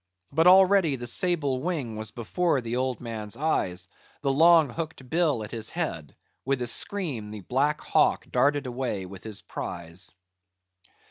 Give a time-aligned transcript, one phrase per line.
[0.31, 3.87] But already the sable wing was before the old man's eyes;
[4.23, 9.05] the long hooked bill at his head: with a scream, the black hawk darted away
[9.05, 10.11] with his prize.